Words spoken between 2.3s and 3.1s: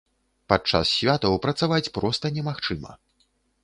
немагчыма.